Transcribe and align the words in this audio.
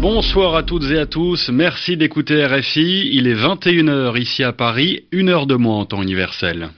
Bonsoir 0.00 0.54
à 0.54 0.62
toutes 0.62 0.84
et 0.92 0.98
à 0.98 1.06
tous, 1.06 1.48
merci 1.48 1.96
d'écouter 1.96 2.46
RFI. 2.46 3.08
Il 3.12 3.26
est 3.26 3.34
21h 3.34 4.16
ici 4.16 4.44
à 4.44 4.52
Paris, 4.52 5.02
une 5.10 5.28
heure 5.28 5.48
de 5.48 5.56
moins 5.56 5.80
en 5.80 5.86
temps 5.86 6.02
universel. 6.02 6.68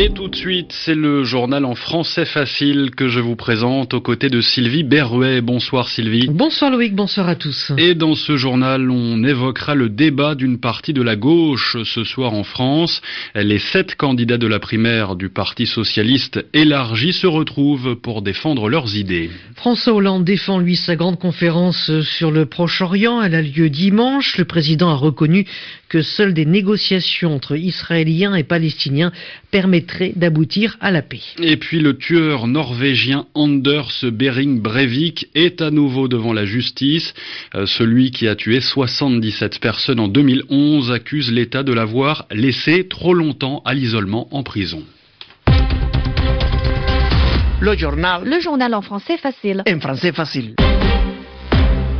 Et 0.00 0.10
tout 0.10 0.28
de 0.28 0.36
suite, 0.36 0.70
c'est 0.70 0.94
le 0.94 1.24
journal 1.24 1.64
en 1.64 1.74
français 1.74 2.24
facile 2.24 2.92
que 2.96 3.08
je 3.08 3.18
vous 3.18 3.34
présente 3.34 3.94
aux 3.94 4.00
côtés 4.00 4.28
de 4.28 4.40
Sylvie 4.40 4.84
Berruet. 4.84 5.40
Bonsoir 5.40 5.88
Sylvie. 5.88 6.28
Bonsoir 6.28 6.70
Loïc, 6.70 6.94
bonsoir 6.94 7.28
à 7.28 7.34
tous. 7.34 7.72
Et 7.78 7.96
dans 7.96 8.14
ce 8.14 8.36
journal, 8.36 8.92
on 8.92 9.24
évoquera 9.24 9.74
le 9.74 9.88
débat 9.88 10.36
d'une 10.36 10.60
partie 10.60 10.92
de 10.92 11.02
la 11.02 11.16
gauche 11.16 11.78
ce 11.82 12.04
soir 12.04 12.32
en 12.32 12.44
France. 12.44 13.02
Les 13.34 13.58
sept 13.58 13.96
candidats 13.96 14.38
de 14.38 14.46
la 14.46 14.60
primaire 14.60 15.16
du 15.16 15.30
Parti 15.30 15.66
socialiste 15.66 16.46
élargi 16.54 17.12
se 17.12 17.26
retrouvent 17.26 17.96
pour 17.96 18.22
défendre 18.22 18.68
leurs 18.68 18.94
idées. 18.94 19.30
François 19.56 19.94
Hollande 19.94 20.22
défend 20.22 20.60
lui 20.60 20.76
sa 20.76 20.94
grande 20.94 21.18
conférence 21.18 21.90
sur 22.02 22.30
le 22.30 22.46
Proche-Orient. 22.46 23.20
Elle 23.20 23.34
a 23.34 23.42
lieu 23.42 23.68
dimanche. 23.68 24.38
Le 24.38 24.44
président 24.44 24.90
a 24.90 24.94
reconnu 24.94 25.44
que 25.88 26.02
seules 26.02 26.34
des 26.34 26.46
négociations 26.46 27.34
entre 27.34 27.56
Israéliens 27.56 28.36
et 28.36 28.44
Palestiniens 28.44 29.10
permettraient 29.88 30.12
d'aboutir 30.16 30.76
à 30.80 30.90
la 30.90 31.02
paix. 31.02 31.20
Et 31.40 31.56
puis 31.56 31.80
le 31.80 31.96
tueur 31.96 32.46
norvégien 32.46 33.26
Anders 33.34 34.04
Bering 34.04 34.60
Breivik 34.60 35.28
est 35.34 35.60
à 35.60 35.70
nouveau 35.70 36.08
devant 36.08 36.32
la 36.32 36.44
justice. 36.44 37.14
Euh, 37.54 37.66
celui 37.66 38.10
qui 38.10 38.28
a 38.28 38.34
tué 38.34 38.60
77 38.60 39.60
personnes 39.60 40.00
en 40.00 40.08
2011 40.08 40.92
accuse 40.92 41.32
l'État 41.32 41.62
de 41.62 41.72
l'avoir 41.72 42.26
laissé 42.30 42.86
trop 42.88 43.14
longtemps 43.14 43.62
à 43.64 43.74
l'isolement 43.74 44.28
en 44.34 44.42
prison. 44.42 44.82
Le 47.60 47.76
journal. 47.76 48.22
Le 48.24 48.40
journal 48.40 48.74
en 48.74 48.82
français 48.82 49.16
facile. 49.16 49.62
En 49.68 49.80
français 49.80 50.12
facile. 50.12 50.54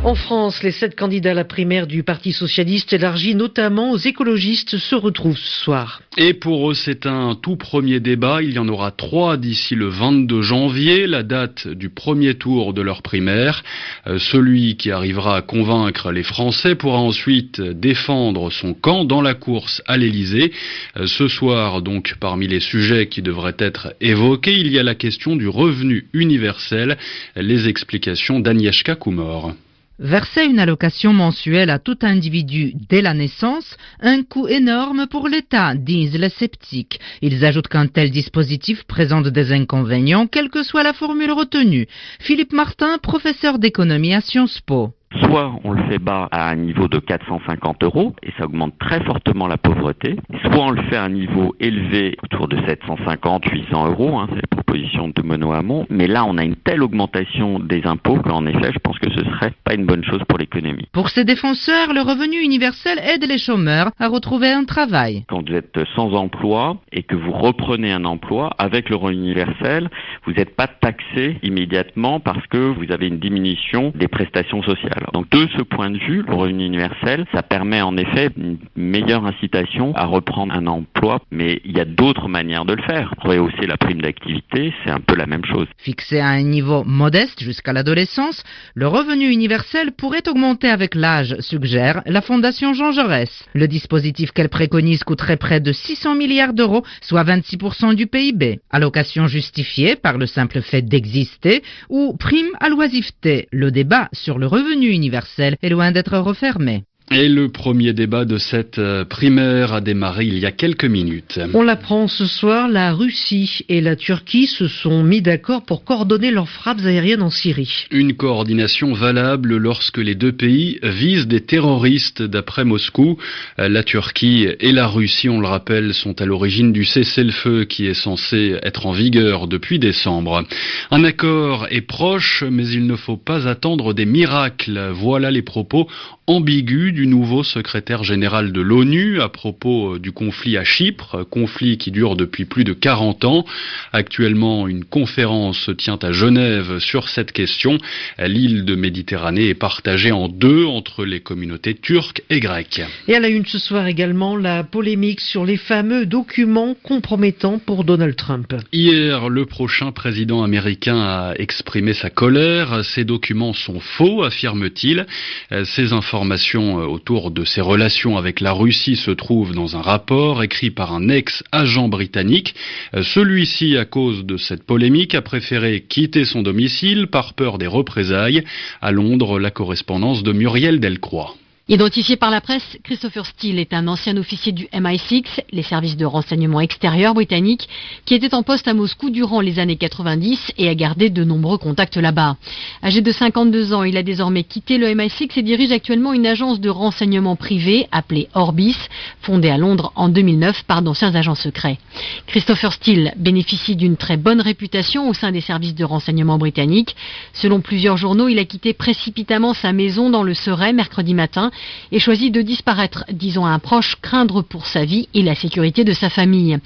En 0.05 0.15
France, 0.15 0.63
les 0.63 0.71
sept 0.71 0.95
candidats 0.95 1.31
à 1.31 1.33
la 1.33 1.43
primaire 1.43 1.85
du 1.85 2.03
Parti 2.03 2.31
socialiste 2.31 2.93
élargi 2.93 3.35
notamment 3.35 3.91
aux 3.91 3.97
écologistes 3.97 4.77
se 4.77 4.95
retrouvent 4.95 5.37
ce 5.37 5.61
soir. 5.61 6.01
Et 6.15 6.33
pour 6.33 6.71
eux, 6.71 6.73
c'est 6.73 7.05
un 7.05 7.35
tout 7.35 7.57
premier 7.57 7.99
débat. 7.99 8.41
Il 8.41 8.53
y 8.53 8.59
en 8.59 8.69
aura 8.69 8.91
trois 8.91 9.35
d'ici 9.35 9.75
le 9.75 9.89
22 9.89 10.41
janvier, 10.41 11.05
la 11.05 11.23
date 11.23 11.67
du 11.67 11.89
premier 11.89 12.35
tour 12.35 12.73
de 12.73 12.81
leur 12.81 13.01
primaire. 13.01 13.61
Euh, 14.07 14.19
celui 14.19 14.77
qui 14.77 14.89
arrivera 14.89 15.35
à 15.35 15.41
convaincre 15.41 16.13
les 16.13 16.23
Français 16.23 16.75
pourra 16.75 16.99
ensuite 16.99 17.59
défendre 17.59 18.51
son 18.51 18.73
camp 18.73 19.03
dans 19.03 19.21
la 19.21 19.33
course 19.33 19.81
à 19.85 19.97
l'Élysée. 19.97 20.53
Euh, 20.95 21.07
ce 21.07 21.27
soir, 21.27 21.81
donc, 21.81 22.15
parmi 22.21 22.47
les 22.47 22.61
sujets 22.61 23.07
qui 23.07 23.21
devraient 23.21 23.57
être 23.59 23.93
évoqués, 23.99 24.57
il 24.57 24.71
y 24.71 24.79
a 24.79 24.83
la 24.83 24.95
question 24.95 25.35
du 25.35 25.49
revenu 25.49 26.07
universel. 26.13 26.97
Les 27.35 27.67
explications 27.67 28.39
d'Agnieszka 28.39 28.95
Koumor. 28.95 29.53
Verser 29.99 30.45
une 30.45 30.59
allocation 30.59 31.11
mensuelle 31.11 31.69
à 31.69 31.77
tout 31.77 31.97
individu 32.03 32.71
dès 32.87 33.01
la 33.01 33.13
naissance, 33.13 33.75
un 33.99 34.23
coût 34.23 34.47
énorme 34.47 35.07
pour 35.07 35.27
l'État, 35.27 35.75
disent 35.75 36.17
les 36.17 36.29
sceptiques. 36.29 37.01
Ils 37.21 37.43
ajoutent 37.43 37.67
qu'un 37.67 37.87
tel 37.87 38.09
dispositif 38.09 38.85
présente 38.85 39.27
des 39.27 39.51
inconvénients, 39.51 40.25
quelle 40.25 40.49
que 40.49 40.63
soit 40.63 40.83
la 40.83 40.93
formule 40.93 41.31
retenue. 41.31 41.87
Philippe 42.19 42.53
Martin, 42.53 42.97
professeur 42.97 43.59
d'économie 43.59 44.13
à 44.13 44.21
Sciences 44.21 44.61
Po. 44.61 44.93
Soit 45.17 45.53
on 45.63 45.71
le 45.71 45.81
fait 45.89 45.97
bas 45.97 46.27
à 46.31 46.49
un 46.49 46.55
niveau 46.55 46.87
de 46.87 46.99
450 46.99 47.83
euros 47.83 48.15
et 48.21 48.31
ça 48.37 48.45
augmente 48.45 48.77
très 48.77 49.03
fortement 49.03 49.47
la 49.47 49.57
pauvreté, 49.57 50.15
soit 50.43 50.59
on 50.59 50.69
le 50.69 50.83
fait 50.83 50.97
à 50.97 51.03
un 51.03 51.09
niveau 51.09 51.55
élevé 51.59 52.15
autour 52.23 52.47
de 52.47 52.57
750, 52.67 53.45
800 53.45 53.87
euros, 53.87 54.19
hein, 54.19 54.27
c'est 54.29 54.35
la 54.35 54.47
proposition 54.51 55.07
de 55.07 55.21
Mono 55.23 55.51
Hamon, 55.51 55.87
mais 55.89 56.05
là 56.05 56.25
on 56.25 56.37
a 56.37 56.43
une 56.43 56.55
telle 56.55 56.83
augmentation 56.83 57.59
des 57.59 57.85
impôts 57.85 58.17
qu'en 58.17 58.45
effet 58.45 58.71
je 58.71 58.77
pense 58.77 58.99
que 58.99 59.09
ce 59.09 59.25
serait 59.25 59.51
pas 59.63 59.73
une 59.73 59.87
bonne 59.87 60.03
chose 60.03 60.21
pour 60.27 60.37
l'économie. 60.37 60.87
Pour 60.93 61.09
ces 61.09 61.23
défenseurs, 61.23 61.91
le 61.91 62.01
revenu 62.01 62.37
universel 62.37 62.99
aide 62.99 63.25
les 63.27 63.39
chômeurs 63.39 63.89
à 63.99 64.09
retrouver 64.09 64.51
un 64.51 64.65
travail. 64.65 65.25
Quand 65.27 65.47
vous 65.49 65.55
êtes 65.55 65.79
sans 65.95 66.13
emploi 66.13 66.77
et 66.91 67.01
que 67.01 67.15
vous 67.15 67.31
reprenez 67.31 67.91
un 67.91 68.05
emploi 68.05 68.51
avec 68.59 68.89
le 68.89 68.95
revenu 68.95 69.17
universel, 69.19 69.89
vous 70.25 70.33
n'êtes 70.33 70.55
pas 70.55 70.67
taxé 70.67 71.39
immédiatement 71.41 72.19
parce 72.19 72.45
que 72.47 72.57
vous 72.57 72.91
avez 72.91 73.07
une 73.07 73.19
diminution 73.19 73.91
des 73.95 74.07
prestations 74.07 74.61
sociales. 74.61 74.98
Donc 75.13 75.29
de 75.29 75.47
ce 75.57 75.61
point 75.61 75.89
de 75.89 75.97
vue, 75.97 76.23
le 76.27 76.33
revenu 76.33 76.65
universel, 76.65 77.25
ça 77.33 77.43
permet 77.43 77.81
en 77.81 77.97
effet 77.97 78.29
une 78.37 78.57
meilleure 78.75 79.25
incitation 79.25 79.95
à 79.95 80.05
reprendre 80.05 80.53
un 80.53 80.67
emploi, 80.67 81.21
mais 81.31 81.61
il 81.65 81.75
y 81.75 81.79
a 81.79 81.85
d'autres 81.85 82.27
manières 82.27 82.65
de 82.65 82.73
le 82.73 82.81
faire. 82.83 83.13
Rehausser 83.19 83.67
la 83.67 83.77
prime 83.77 84.01
d'activité, 84.01 84.73
c'est 84.83 84.91
un 84.91 84.99
peu 84.99 85.15
la 85.15 85.25
même 85.25 85.45
chose. 85.45 85.67
Fixé 85.77 86.19
à 86.19 86.27
un 86.27 86.43
niveau 86.43 86.83
modeste 86.83 87.43
jusqu'à 87.43 87.73
l'adolescence, 87.73 88.43
le 88.73 88.87
revenu 88.87 89.29
universel 89.29 89.91
pourrait 89.91 90.27
augmenter 90.27 90.69
avec 90.69 90.95
l'âge, 90.95 91.35
suggère 91.39 92.01
la 92.05 92.21
Fondation 92.21 92.73
Jean 92.73 92.91
Jaurès. 92.91 93.29
Le 93.53 93.67
dispositif 93.67 94.31
qu'elle 94.31 94.49
préconise 94.49 95.03
coûterait 95.03 95.37
près 95.37 95.59
de 95.59 95.71
600 95.71 96.15
milliards 96.15 96.53
d'euros, 96.53 96.83
soit 97.01 97.23
26% 97.23 97.95
du 97.95 98.07
PIB. 98.07 98.59
Allocation 98.69 99.27
justifiée 99.27 99.95
par 99.95 100.17
le 100.17 100.25
simple 100.25 100.61
fait 100.61 100.81
d'exister 100.81 101.63
ou 101.89 102.15
prime 102.17 102.49
à 102.59 102.69
l'oisiveté. 102.69 103.47
Le 103.51 103.71
débat 103.71 104.09
sur 104.13 104.37
le 104.37 104.47
revenu 104.47 104.88
universel 104.89 105.57
est 105.61 105.69
loin 105.69 105.91
d'être 105.91 106.17
refermé. 106.17 106.83
Et 107.11 107.27
le 107.27 107.49
premier 107.49 107.93
débat 107.93 108.23
de 108.23 108.37
cette 108.37 108.77
euh, 108.77 109.03
primaire 109.03 109.73
a 109.73 109.81
démarré 109.81 110.25
il 110.25 110.37
y 110.37 110.45
a 110.45 110.51
quelques 110.51 110.85
minutes. 110.85 111.39
On 111.55 111.63
l'apprend 111.63 112.07
ce 112.07 112.27
soir, 112.27 112.67
la 112.67 112.93
Russie 112.93 113.65
et 113.67 113.81
la 113.81 113.95
Turquie 113.95 114.45
se 114.45 114.67
sont 114.67 115.03
mis 115.03 115.23
d'accord 115.23 115.63
pour 115.65 115.83
coordonner 115.83 116.29
leurs 116.29 116.49
frappes 116.49 116.85
aériennes 116.85 117.23
en 117.23 117.31
Syrie. 117.31 117.87
Une 117.89 118.13
coordination 118.15 118.93
valable 118.93 119.57
lorsque 119.57 119.97
les 119.97 120.13
deux 120.13 120.33
pays 120.33 120.77
visent 120.83 121.25
des 121.25 121.41
terroristes 121.41 122.21
d'après 122.21 122.63
Moscou. 122.63 123.17
Euh, 123.57 123.69
la 123.69 123.81
Turquie 123.81 124.47
et 124.59 124.71
la 124.71 124.85
Russie, 124.85 125.29
on 125.29 125.39
le 125.39 125.47
rappelle, 125.47 125.95
sont 125.95 126.21
à 126.21 126.25
l'origine 126.25 126.71
du 126.71 126.85
cessez-le-feu 126.85 127.65
qui 127.65 127.87
est 127.87 127.95
censé 127.95 128.55
être 128.61 128.85
en 128.85 128.91
vigueur 128.91 129.47
depuis 129.47 129.79
décembre. 129.79 130.43
Un 130.91 131.03
accord 131.03 131.65
est 131.71 131.81
proche, 131.81 132.43
mais 132.47 132.67
il 132.67 132.85
ne 132.85 132.95
faut 132.95 133.17
pas 133.17 133.47
attendre 133.47 133.95
des 133.95 134.05
miracles. 134.05 134.91
Voilà 134.93 135.31
les 135.31 135.41
propos 135.41 135.87
ambigu 136.29 136.91
du 136.91 137.07
nouveau 137.07 137.43
secrétaire 137.43 138.03
général 138.03 138.51
de 138.51 138.61
l'ONU 138.61 139.19
à 139.19 139.29
propos 139.29 139.95
euh, 139.95 139.99
du 139.99 140.11
conflit 140.11 140.57
à 140.57 140.63
Chypre, 140.63 141.25
conflit 141.27 141.79
qui 141.79 141.89
dure 141.89 142.15
depuis 142.15 142.45
plus 142.45 142.63
de 142.63 142.73
40 142.73 143.25
ans. 143.25 143.45
Actuellement, 143.93 144.67
une 144.67 144.85
conférence 144.85 145.57
se 145.57 145.71
tient 145.71 145.97
à 146.03 146.11
Genève 146.11 146.77
sur 146.77 147.09
cette 147.09 147.31
question. 147.31 147.79
L'île 148.19 148.63
de 148.63 148.75
Méditerranée 148.75 149.49
est 149.49 149.55
partagée 149.55 150.11
en 150.11 150.27
deux 150.29 150.65
entre 150.65 151.03
les 151.03 151.19
communautés 151.19 151.73
turques 151.73 152.21
et 152.29 152.39
grecques. 152.39 152.83
Et 153.07 153.15
à 153.15 153.19
la 153.19 153.29
une 153.29 153.47
ce 153.47 153.57
soir 153.57 153.87
également, 153.87 154.35
la 154.35 154.63
polémique 154.63 155.21
sur 155.21 155.45
les 155.45 155.57
fameux 155.57 156.05
documents 156.05 156.75
compromettants 156.83 157.57
pour 157.57 157.83
Donald 157.83 158.15
Trump. 158.15 158.53
Hier, 158.71 159.29
le 159.29 159.47
prochain 159.47 159.91
président 159.91 160.43
américain 160.43 160.99
a 160.99 161.33
exprimé 161.39 161.95
sa 161.95 162.11
colère. 162.11 162.85
Ces 162.85 163.03
documents 163.03 163.53
sont 163.53 163.79
faux, 163.79 164.21
affirme-t-il. 164.21 165.07
Euh, 165.51 165.65
ces 165.65 165.91
informations 165.91 166.18
informations 166.19 166.81
euh, 166.81 166.85
autour 166.85 167.31
de 167.31 167.45
ses 167.45 167.61
relations 167.61 168.17
avec 168.17 168.41
la 168.41 168.51
Russie 168.51 168.97
se 168.97 169.11
trouvent 169.11 169.53
dans 169.55 169.77
un 169.77 169.81
rapport 169.81 170.43
écrit 170.43 170.69
par 170.69 170.91
un 170.93 171.07
ex-agent 171.07 171.87
britannique. 171.87 172.55
Euh, 172.93 173.03
celui-ci, 173.03 173.77
à 173.77 173.85
cause 173.85 174.25
de 174.25 174.35
cette 174.35 174.63
polémique, 174.63 175.15
a 175.15 175.21
préféré 175.21 175.85
quitter 175.87 176.25
son 176.25 176.41
domicile 176.41 177.07
par 177.07 177.35
peur 177.35 177.57
des 177.57 177.67
représailles. 177.67 178.43
À 178.81 178.91
Londres, 178.91 179.39
la 179.39 179.49
correspondance 179.49 180.21
de 180.21 180.33
Muriel 180.33 180.81
Delcroix. 180.81 181.35
Identifié 181.71 182.15
par 182.15 182.31
la 182.31 182.41
presse, 182.41 182.79
Christopher 182.83 183.27
Steele 183.27 183.59
est 183.59 183.75
un 183.75 183.87
ancien 183.87 184.17
officier 184.17 184.51
du 184.51 184.65
MI6, 184.73 185.23
les 185.51 185.61
services 185.61 185.97
de 185.97 186.05
renseignement 186.05 186.61
extérieur 186.61 187.13
britanniques, 187.13 187.69
qui 188.05 188.15
était 188.15 188.33
en 188.33 188.41
poste 188.41 188.67
à 188.67 188.73
Moscou 188.73 189.11
durant 189.11 189.39
les 189.39 189.59
années 189.59 189.75
90 189.75 190.53
et 190.57 190.67
a 190.67 190.73
gardé 190.73 191.11
de 191.11 191.23
nombreux 191.23 191.59
contacts 191.59 191.97
là-bas. 191.97 192.37
Âgé 192.83 193.01
de 193.01 193.11
52 193.11 193.73
ans, 193.73 193.83
il 193.83 193.97
a 193.97 194.01
désormais 194.01 194.45
quitté 194.45 194.79
le 194.79 194.87
MI6 194.87 195.29
et 195.37 195.43
dirige 195.43 195.71
actuellement 195.71 196.13
une 196.13 196.25
agence 196.25 196.59
de 196.59 196.71
renseignement 196.71 197.35
privé 197.35 197.87
appelée 197.91 198.29
Orbis, 198.33 198.75
fondée 199.21 199.51
à 199.51 199.59
Londres 199.59 199.91
en 199.95 200.09
2009 200.09 200.63
par 200.63 200.81
d'anciens 200.81 201.13
agents 201.13 201.35
secrets. 201.35 201.77
Christopher 202.25 202.73
Steele 202.73 203.13
bénéficie 203.15 203.75
d'une 203.75 203.95
très 203.95 204.17
bonne 204.17 204.41
réputation 204.41 205.07
au 205.07 205.13
sein 205.13 205.31
des 205.31 205.41
services 205.41 205.75
de 205.75 205.85
renseignement 205.85 206.39
britanniques. 206.39 206.95
Selon 207.33 207.61
plusieurs 207.61 207.97
journaux, 207.97 208.27
il 208.27 208.39
a 208.39 208.45
quitté 208.45 208.73
précipitamment 208.73 209.53
sa 209.53 209.71
maison 209.71 210.09
dans 210.09 210.23
le 210.23 210.33
Surrey 210.33 210.73
mercredi 210.73 211.13
matin 211.13 211.51
et 211.91 211.99
choisit 211.99 212.33
de 212.33 212.41
disparaître, 212.41 213.05
disons 213.11 213.45
à 213.45 213.49
un 213.49 213.59
proche, 213.59 213.97
craindre 214.01 214.41
pour 214.41 214.65
sa 214.65 214.85
vie 214.85 215.07
et 215.13 215.21
la 215.21 215.35
sécurité 215.35 215.83
de 215.83 215.93
sa 215.93 216.09
famille. 216.09 216.57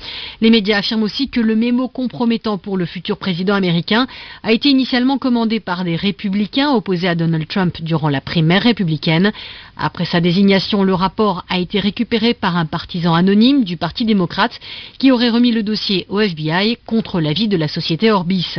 Les 0.41 0.49
médias 0.49 0.79
affirment 0.79 1.03
aussi 1.03 1.29
que 1.29 1.39
le 1.39 1.55
mémo 1.55 1.87
compromettant 1.87 2.57
pour 2.57 2.77
le 2.77 2.85
futur 2.85 3.17
président 3.17 3.55
américain 3.55 4.07
a 4.43 4.51
été 4.51 4.69
initialement 4.69 5.17
commandé 5.17 5.59
par 5.59 5.83
des 5.83 5.95
républicains 5.95 6.71
opposés 6.71 7.07
à 7.07 7.15
Donald 7.15 7.47
Trump 7.47 7.81
durant 7.81 8.09
la 8.09 8.21
primaire 8.21 8.63
républicaine. 8.63 9.31
Après 9.77 10.05
sa 10.05 10.21
désignation, 10.21 10.83
le 10.83 10.93
rapport 10.93 11.45
a 11.49 11.57
été 11.57 11.79
récupéré 11.79 12.33
par 12.33 12.57
un 12.57 12.65
partisan 12.65 13.13
anonyme 13.13 13.63
du 13.63 13.77
Parti 13.77 14.05
démocrate 14.05 14.59
qui 14.99 15.11
aurait 15.11 15.29
remis 15.29 15.51
le 15.51 15.63
dossier 15.63 16.05
au 16.09 16.19
FBI 16.19 16.77
contre 16.85 17.19
l'avis 17.19 17.47
de 17.47 17.57
la 17.57 17.67
société 17.67 18.11
Orbis. 18.11 18.55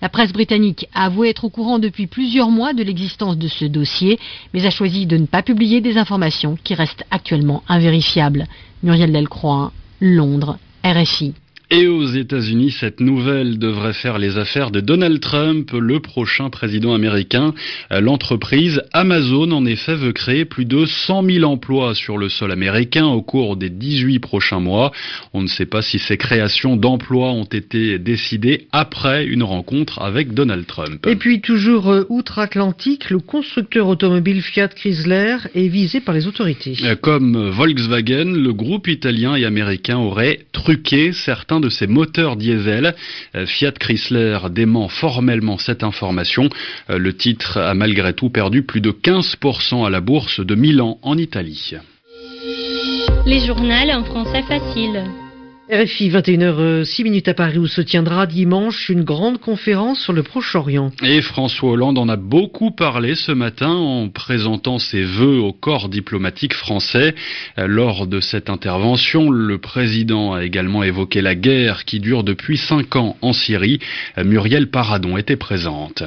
La 0.00 0.08
presse 0.08 0.32
britannique 0.32 0.86
a 0.94 1.06
avoué 1.06 1.30
être 1.30 1.44
au 1.44 1.50
courant 1.50 1.78
depuis 1.78 2.06
plusieurs 2.06 2.50
mois 2.50 2.74
de 2.74 2.82
l'existence 2.82 3.36
de 3.36 3.48
ce 3.48 3.64
dossier, 3.64 4.18
mais 4.52 4.64
a 4.66 4.70
choisi 4.70 5.06
de 5.06 5.16
ne 5.16 5.26
pas 5.26 5.42
publier 5.42 5.71
des 5.80 5.96
informations 5.96 6.56
qui 6.62 6.74
restent 6.74 7.04
actuellement 7.10 7.62
invérifiables. 7.68 8.46
Muriel 8.82 9.12
Delcroix, 9.12 9.72
Londres, 10.00 10.58
RFI. 10.84 11.34
Et 11.74 11.86
aux 11.86 12.04
États-Unis, 12.04 12.70
cette 12.70 13.00
nouvelle 13.00 13.58
devrait 13.58 13.94
faire 13.94 14.18
les 14.18 14.36
affaires 14.36 14.70
de 14.70 14.80
Donald 14.80 15.20
Trump, 15.20 15.70
le 15.72 16.00
prochain 16.00 16.50
président 16.50 16.92
américain. 16.92 17.54
L'entreprise 17.90 18.82
Amazon, 18.92 19.50
en 19.52 19.64
effet, 19.64 19.94
veut 19.94 20.12
créer 20.12 20.44
plus 20.44 20.66
de 20.66 20.84
100 20.84 21.24
000 21.24 21.50
emplois 21.50 21.94
sur 21.94 22.18
le 22.18 22.28
sol 22.28 22.52
américain 22.52 23.06
au 23.06 23.22
cours 23.22 23.56
des 23.56 23.70
18 23.70 24.18
prochains 24.18 24.60
mois. 24.60 24.92
On 25.32 25.40
ne 25.40 25.46
sait 25.46 25.64
pas 25.64 25.80
si 25.80 25.98
ces 25.98 26.18
créations 26.18 26.76
d'emplois 26.76 27.32
ont 27.32 27.44
été 27.44 27.98
décidées 27.98 28.66
après 28.72 29.24
une 29.24 29.42
rencontre 29.42 30.02
avec 30.02 30.34
Donald 30.34 30.66
Trump. 30.66 31.06
Et 31.06 31.16
puis, 31.16 31.40
toujours 31.40 31.88
euh, 31.88 32.04
outre-Atlantique, 32.10 33.08
le 33.08 33.20
constructeur 33.20 33.88
automobile 33.88 34.42
Fiat 34.42 34.68
Chrysler 34.68 35.38
est 35.54 35.68
visé 35.68 36.02
par 36.02 36.14
les 36.14 36.26
autorités. 36.26 36.76
Comme 37.00 37.48
Volkswagen, 37.48 38.36
le 38.36 38.52
groupe 38.52 38.88
italien 38.88 39.36
et 39.36 39.46
américain 39.46 39.96
aurait 39.96 40.40
truqué 40.52 41.14
certains 41.14 41.61
de 41.62 41.70
ses 41.70 41.86
moteurs 41.86 42.36
diesel. 42.36 42.94
Euh, 43.34 43.46
Fiat 43.46 43.72
Chrysler 43.72 44.38
dément 44.50 44.88
formellement 44.88 45.56
cette 45.56 45.82
information. 45.82 46.50
Euh, 46.90 46.98
le 46.98 47.16
titre 47.16 47.56
a 47.58 47.72
malgré 47.72 48.12
tout 48.12 48.28
perdu 48.28 48.62
plus 48.62 48.82
de 48.82 48.90
15% 48.90 49.86
à 49.86 49.90
la 49.90 50.00
bourse 50.00 50.40
de 50.40 50.54
Milan 50.54 50.98
en 51.02 51.16
Italie. 51.16 51.72
Les 53.24 53.40
journaux 53.46 53.72
en 53.92 54.04
français 54.04 54.42
facile. 54.42 55.04
RFI 55.70 56.10
21h6 56.10 57.04
minutes 57.04 57.28
à 57.28 57.34
Paris 57.34 57.58
où 57.58 57.68
se 57.68 57.80
tiendra 57.80 58.26
dimanche 58.26 58.88
une 58.88 59.04
grande 59.04 59.38
conférence 59.38 60.00
sur 60.00 60.12
le 60.12 60.24
Proche-Orient. 60.24 60.90
Et 61.04 61.22
François 61.22 61.70
Hollande 61.70 61.98
en 61.98 62.08
a 62.08 62.16
beaucoup 62.16 62.72
parlé 62.72 63.14
ce 63.14 63.30
matin 63.30 63.70
en 63.70 64.08
présentant 64.08 64.80
ses 64.80 65.04
vœux 65.04 65.38
au 65.38 65.52
corps 65.52 65.88
diplomatique 65.88 66.54
français. 66.54 67.14
Lors 67.56 68.08
de 68.08 68.18
cette 68.18 68.50
intervention, 68.50 69.30
le 69.30 69.58
président 69.58 70.32
a 70.32 70.44
également 70.44 70.82
évoqué 70.82 71.20
la 71.20 71.36
guerre 71.36 71.84
qui 71.84 72.00
dure 72.00 72.24
depuis 72.24 72.58
cinq 72.58 72.96
ans 72.96 73.16
en 73.22 73.32
Syrie. 73.32 73.78
Muriel 74.16 74.68
Paradon 74.68 75.16
était 75.16 75.36
présente. 75.36 76.02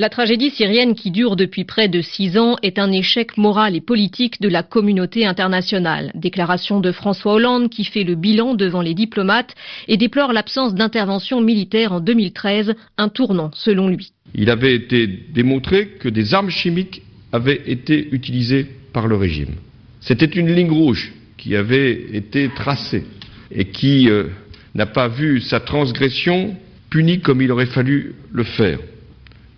La 0.00 0.08
tragédie 0.08 0.48
syrienne 0.48 0.94
qui 0.94 1.10
dure 1.10 1.36
depuis 1.36 1.64
près 1.64 1.86
de 1.86 2.00
six 2.00 2.38
ans 2.38 2.56
est 2.62 2.78
un 2.78 2.90
échec 2.90 3.36
moral 3.36 3.76
et 3.76 3.82
politique 3.82 4.40
de 4.40 4.48
la 4.48 4.62
communauté 4.62 5.26
internationale. 5.26 6.10
Déclaration 6.14 6.80
de 6.80 6.90
François 6.90 7.34
Hollande 7.34 7.68
qui 7.68 7.84
fait 7.84 8.04
le 8.04 8.14
bilan 8.14 8.54
devant 8.54 8.80
les 8.80 8.94
diplomates 8.94 9.54
et 9.88 9.98
déplore 9.98 10.32
l'absence 10.32 10.74
d'intervention 10.74 11.42
militaire 11.42 11.92
en 11.92 12.00
2013, 12.00 12.76
un 12.96 13.08
tournant 13.10 13.50
selon 13.52 13.88
lui. 13.88 14.12
Il 14.34 14.48
avait 14.48 14.74
été 14.74 15.06
démontré 15.06 15.88
que 16.00 16.08
des 16.08 16.32
armes 16.32 16.48
chimiques 16.48 17.02
avaient 17.30 17.60
été 17.66 18.08
utilisées 18.12 18.68
par 18.94 19.06
le 19.06 19.16
régime. 19.16 19.56
C'était 20.00 20.24
une 20.24 20.50
ligne 20.50 20.70
rouge 20.70 21.12
qui 21.36 21.54
avait 21.56 22.16
été 22.16 22.48
tracée 22.56 23.04
et 23.52 23.66
qui 23.66 24.08
euh, 24.08 24.28
n'a 24.74 24.86
pas 24.86 25.08
vu 25.08 25.42
sa 25.42 25.60
transgression 25.60 26.56
punie 26.88 27.20
comme 27.20 27.42
il 27.42 27.52
aurait 27.52 27.66
fallu 27.66 28.14
le 28.32 28.44
faire 28.44 28.78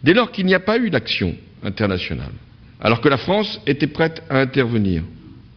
dès 0.05 0.15
lors 0.15 0.33
qu'il 0.33 0.47
n'y 0.47 0.55
a 0.55 0.61
pas 0.61 0.79
eu 0.79 0.91
d'action 0.91 1.35
internationale, 1.63 2.33
alors 2.81 3.01
que 3.01 3.09
la 3.09 3.19
France 3.19 3.61
était 3.67 3.87
prête 3.87 4.23
à 4.29 4.39
intervenir. 4.39 5.03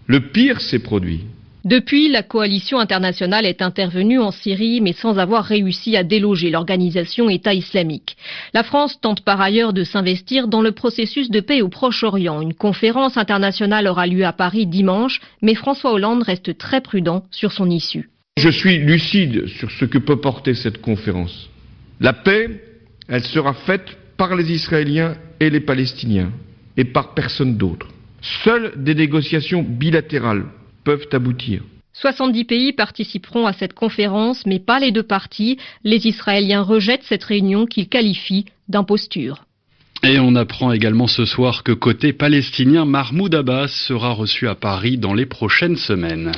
Le 0.07 0.31
pire 0.31 0.61
s'est 0.61 0.79
produit. 0.79 1.21
Depuis, 1.65 2.09
la 2.09 2.21
coalition 2.21 2.77
internationale 2.77 3.47
est 3.47 3.63
intervenue 3.63 4.19
en 4.19 4.29
Syrie, 4.29 4.81
mais 4.81 4.93
sans 4.93 5.17
avoir 5.17 5.43
réussi 5.43 5.97
à 5.97 6.03
déloger 6.03 6.51
l'organisation 6.51 7.27
État 7.27 7.55
islamique. 7.55 8.17
La 8.53 8.61
France 8.61 9.01
tente 9.01 9.21
par 9.21 9.41
ailleurs 9.41 9.73
de 9.73 9.83
s'investir 9.83 10.47
dans 10.47 10.61
le 10.61 10.73
processus 10.73 11.31
de 11.31 11.39
paix 11.39 11.63
au 11.63 11.69
Proche-Orient. 11.69 12.39
Une 12.39 12.53
conférence 12.53 13.17
internationale 13.17 13.87
aura 13.87 14.05
lieu 14.05 14.25
à 14.25 14.31
Paris 14.31 14.67
dimanche, 14.67 15.21
mais 15.41 15.55
François 15.55 15.91
Hollande 15.91 16.21
reste 16.21 16.55
très 16.55 16.81
prudent 16.81 17.23
sur 17.31 17.51
son 17.51 17.67
issue. 17.71 18.11
Je 18.37 18.49
suis 18.49 18.77
lucide 18.77 19.47
sur 19.47 19.71
ce 19.71 19.85
que 19.85 19.97
peut 19.97 20.21
porter 20.21 20.53
cette 20.53 20.81
conférence. 20.81 21.49
La 21.99 22.13
paix, 22.13 22.61
elle 23.07 23.23
sera 23.23 23.55
faite 23.55 23.97
par 24.17 24.35
les 24.35 24.51
Israéliens 24.51 25.15
et 25.39 25.49
les 25.49 25.59
Palestiniens, 25.59 26.31
et 26.77 26.85
par 26.85 27.13
personne 27.13 27.57
d'autre. 27.57 27.87
Seules 28.43 28.73
des 28.75 28.95
négociations 28.95 29.63
bilatérales 29.63 30.45
peuvent 30.83 31.07
aboutir. 31.11 31.61
70 31.93 32.45
pays 32.45 32.73
participeront 32.73 33.47
à 33.47 33.53
cette 33.53 33.73
conférence, 33.73 34.45
mais 34.45 34.59
pas 34.59 34.79
les 34.79 34.91
deux 34.91 35.03
parties. 35.03 35.57
Les 35.83 36.07
Israéliens 36.07 36.61
rejettent 36.61 37.03
cette 37.03 37.23
réunion 37.23 37.65
qu'ils 37.65 37.87
qualifient 37.87 38.45
d'imposture. 38.67 39.44
Et 40.03 40.19
on 40.19 40.35
apprend 40.35 40.71
également 40.71 41.07
ce 41.07 41.25
soir 41.25 41.63
que 41.63 41.71
côté 41.71 42.13
palestinien, 42.13 42.85
Mahmoud 42.85 43.33
Abbas 43.33 43.69
sera 43.69 44.11
reçu 44.11 44.47
à 44.47 44.53
Paris 44.53 44.97
dans 44.97 45.13
les 45.13 45.25
prochaines 45.25 45.77
semaines. 45.77 46.31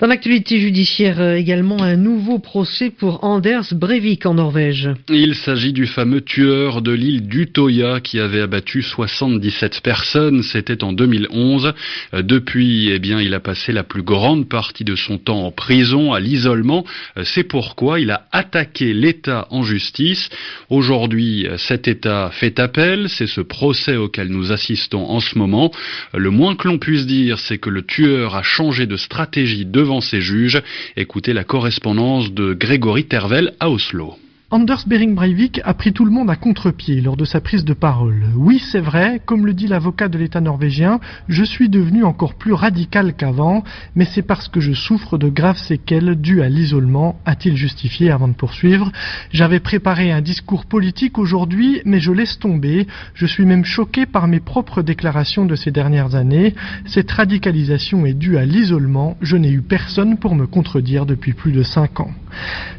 Dans 0.00 0.08
l'actualité 0.08 0.58
judiciaire 0.58 1.20
euh, 1.20 1.36
également, 1.36 1.80
un 1.80 1.96
nouveau 1.96 2.38
procès 2.38 2.90
pour 2.90 3.24
Anders 3.24 3.72
Breivik 3.72 4.26
en 4.26 4.34
Norvège. 4.34 4.90
Il 5.08 5.36
s'agit 5.36 5.72
du 5.72 5.86
fameux 5.86 6.20
tueur 6.20 6.82
de 6.82 6.90
l'île 6.90 7.26
d'Utoya 7.26 8.00
qui 8.00 8.18
avait 8.18 8.40
abattu 8.40 8.82
77 8.82 9.80
personnes. 9.80 10.42
C'était 10.42 10.84
en 10.84 10.92
2011. 10.92 11.72
Euh, 12.12 12.22
depuis, 12.22 12.90
eh 12.90 12.98
bien, 12.98 13.20
il 13.20 13.32
a 13.32 13.40
passé 13.40 13.72
la 13.72 13.84
plus 13.84 14.02
grande 14.02 14.48
partie 14.48 14.84
de 14.84 14.96
son 14.96 15.16
temps 15.16 15.46
en 15.46 15.50
prison, 15.50 16.12
à 16.12 16.20
l'isolement. 16.20 16.84
Euh, 17.16 17.22
c'est 17.24 17.44
pourquoi 17.44 18.00
il 18.00 18.10
a 18.10 18.26
attaqué 18.32 18.92
l'État 18.92 19.46
en 19.50 19.62
justice. 19.62 20.28
Aujourd'hui, 20.68 21.46
cet 21.56 21.88
État 21.88 22.30
fait 22.32 22.58
appel 22.58 23.08
c'est 23.16 23.26
ce 23.26 23.40
procès 23.40 23.96
auquel 23.96 24.28
nous 24.28 24.52
assistons 24.52 25.04
en 25.04 25.20
ce 25.20 25.38
moment. 25.38 25.70
Le 26.12 26.30
moins 26.30 26.56
que 26.56 26.68
l'on 26.68 26.78
puisse 26.78 27.06
dire, 27.06 27.38
c'est 27.38 27.58
que 27.58 27.70
le 27.70 27.82
tueur 27.82 28.34
a 28.34 28.42
changé 28.42 28.86
de 28.86 28.96
stratégie 28.96 29.64
devant 29.64 30.00
ses 30.00 30.20
juges. 30.20 30.62
Écoutez 30.96 31.32
la 31.32 31.44
correspondance 31.44 32.32
de 32.32 32.54
Grégory 32.54 33.04
Tervel 33.04 33.54
à 33.60 33.70
Oslo. 33.70 34.16
Anders 34.54 34.86
Bering 34.86 35.16
Breivik 35.16 35.60
a 35.64 35.74
pris 35.74 35.92
tout 35.92 36.04
le 36.04 36.12
monde 36.12 36.30
à 36.30 36.36
contre-pied 36.36 37.00
lors 37.00 37.16
de 37.16 37.24
sa 37.24 37.40
prise 37.40 37.64
de 37.64 37.74
parole. 37.74 38.26
Oui, 38.36 38.60
c'est 38.60 38.78
vrai, 38.78 39.20
comme 39.26 39.46
le 39.46 39.52
dit 39.52 39.66
l'avocat 39.66 40.06
de 40.06 40.16
l'État 40.16 40.40
norvégien, 40.40 41.00
je 41.26 41.42
suis 41.42 41.68
devenu 41.68 42.04
encore 42.04 42.34
plus 42.34 42.52
radical 42.52 43.14
qu'avant, 43.14 43.64
mais 43.96 44.04
c'est 44.04 44.22
parce 44.22 44.46
que 44.46 44.60
je 44.60 44.72
souffre 44.72 45.18
de 45.18 45.28
graves 45.28 45.58
séquelles 45.58 46.14
dues 46.14 46.40
à 46.40 46.48
l'isolement, 46.48 47.18
a-t-il 47.26 47.56
justifié 47.56 48.12
avant 48.12 48.28
de 48.28 48.34
poursuivre. 48.34 48.92
J'avais 49.32 49.58
préparé 49.58 50.12
un 50.12 50.20
discours 50.20 50.66
politique 50.66 51.18
aujourd'hui, 51.18 51.82
mais 51.84 51.98
je 51.98 52.12
laisse 52.12 52.38
tomber. 52.38 52.86
Je 53.14 53.26
suis 53.26 53.46
même 53.46 53.64
choqué 53.64 54.06
par 54.06 54.28
mes 54.28 54.38
propres 54.38 54.82
déclarations 54.82 55.46
de 55.46 55.56
ces 55.56 55.72
dernières 55.72 56.14
années. 56.14 56.54
Cette 56.86 57.10
radicalisation 57.10 58.06
est 58.06 58.14
due 58.14 58.36
à 58.36 58.44
l'isolement. 58.44 59.16
Je 59.20 59.36
n'ai 59.36 59.50
eu 59.50 59.62
personne 59.62 60.16
pour 60.16 60.36
me 60.36 60.46
contredire 60.46 61.06
depuis 61.06 61.32
plus 61.32 61.50
de 61.50 61.64
cinq 61.64 61.98
ans. 61.98 62.12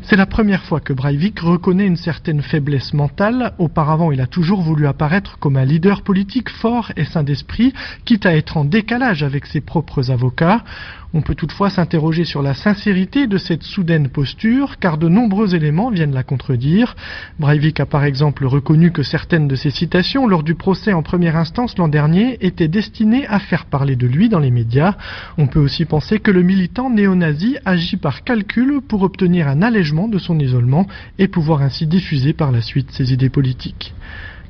C'est 0.03 0.15
la 0.15 0.25
première 0.25 0.63
fois 0.63 0.79
que 0.79 0.93
Breivik 0.93 1.39
reconnaît 1.39 1.87
une 1.87 1.95
certaine 1.95 2.41
faiblesse 2.41 2.93
mentale. 2.93 3.53
Auparavant, 3.57 4.11
il 4.11 4.21
a 4.21 4.27
toujours 4.27 4.61
voulu 4.61 4.85
apparaître 4.85 5.39
comme 5.39 5.57
un 5.57 5.65
leader 5.65 6.03
politique 6.03 6.49
fort 6.49 6.91
et 6.95 7.05
sain 7.05 7.23
d'esprit, 7.23 7.73
quitte 8.05 8.25
à 8.25 8.35
être 8.35 8.57
en 8.57 8.65
décalage 8.65 9.23
avec 9.23 9.45
ses 9.47 9.61
propres 9.61 10.11
avocats. 10.11 10.63
On 11.15 11.21
peut 11.21 11.33
toutefois 11.33 11.69
s'interroger 11.69 12.25
sur 12.25 12.41
la 12.41 12.53
sincérité 12.53 13.25
de 13.25 13.37
cette 13.37 13.63
soudaine 13.63 14.09
posture, 14.09 14.79
car 14.79 14.97
de 14.97 15.07
nombreux 15.07 15.55
éléments 15.55 15.89
viennent 15.89 16.13
la 16.13 16.23
contredire. 16.23 16.93
Breivik 17.39 17.79
a 17.79 17.85
par 17.85 18.03
exemple 18.03 18.45
reconnu 18.45 18.91
que 18.91 19.01
certaines 19.01 19.47
de 19.47 19.55
ses 19.55 19.71
citations 19.71 20.27
lors 20.27 20.43
du 20.43 20.55
procès 20.55 20.91
en 20.91 21.03
première 21.03 21.37
instance 21.37 21.77
l'an 21.77 21.87
dernier 21.87 22.37
étaient 22.45 22.67
destinées 22.67 23.25
à 23.27 23.39
faire 23.39 23.65
parler 23.65 23.95
de 23.95 24.07
lui 24.07 24.27
dans 24.27 24.39
les 24.39 24.51
médias. 24.51 24.95
On 25.37 25.47
peut 25.47 25.61
aussi 25.61 25.85
penser 25.85 26.19
que 26.19 26.31
le 26.31 26.41
militant 26.41 26.89
néo-nazi 26.89 27.59
agit 27.63 27.95
par 27.95 28.25
calcul 28.25 28.81
pour 28.81 29.03
obtenir 29.03 29.44
un 29.47 29.61
allègement 29.61 30.07
de 30.07 30.17
son 30.17 30.39
isolement 30.39 30.87
et 31.19 31.27
pouvoir 31.27 31.61
ainsi 31.61 31.87
diffuser 31.87 32.33
par 32.33 32.51
la 32.51 32.61
suite 32.61 32.91
ses 32.91 33.13
idées 33.13 33.29
politiques. 33.29 33.93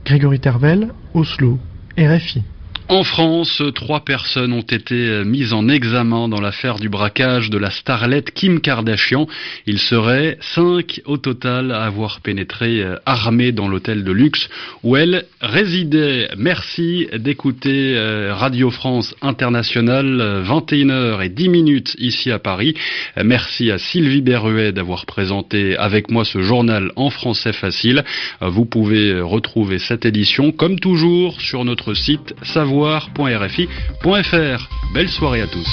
Grégory 0.05 0.39
Tervel, 0.39 0.89
Oslo, 1.13 1.59
RFI. 1.97 2.43
En 2.88 3.04
France, 3.04 3.63
trois 3.74 4.06
personnes 4.06 4.54
ont 4.54 4.62
été 4.62 5.24
mises 5.25 5.54
en 5.54 5.68
examen 5.68 6.30
dans 6.30 6.39
l'affaire 6.39 6.77
du 6.77 6.88
braquage 6.88 7.50
de 7.50 7.58
la 7.58 7.72
starlette 7.72 8.30
Kim 8.30 8.62
Kardashian. 8.62 9.27
Il 9.65 9.80
serait 9.80 10.38
cinq 10.39 11.01
au 11.06 11.18
total 11.18 11.72
à 11.72 11.86
avoir 11.86 12.20
pénétré 12.22 12.84
euh, 12.84 12.98
armés 13.08 13.51
dans 13.51 13.68
l'hôtel 13.68 14.04
de 14.04 14.12
luxe 14.12 14.50
où 14.84 14.96
elle 14.96 15.25
résidait. 15.42 16.30
Merci 16.38 17.08
d'écouter 17.18 17.96
euh, 17.96 18.36
Radio 18.36 18.70
France 18.70 19.15
Internationale, 19.24 20.44
21h 20.48 21.25
et 21.25 21.30
10 21.30 21.50
minutes 21.50 21.96
ici 21.98 22.30
à 22.30 22.38
Paris. 22.38 22.75
Merci 23.18 23.72
à 23.72 23.80
Sylvie 23.80 24.22
Berruet 24.22 24.74
d'avoir 24.74 25.08
présenté 25.08 25.75
avec 25.75 26.12
moi 26.12 26.24
ce 26.24 26.44
journal 26.44 26.92
en 26.98 27.10
français 27.10 27.54
facile. 27.54 28.04
Vous 28.42 28.65
pouvez 28.65 29.20
retrouver 29.22 29.80
cette 29.80 30.06
édition 30.06 30.51
comme 30.51 30.80
toujours 30.80 31.42
sur 31.42 31.65
notre 31.65 31.96
site 31.96 32.36
savoir.rfi.fr. 32.75 34.70
Belle 34.94 35.10
soirée 35.10 35.41
à 35.41 35.48
tous. 35.48 35.67